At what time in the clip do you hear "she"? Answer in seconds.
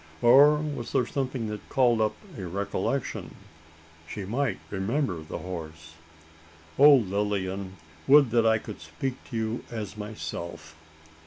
4.09-4.25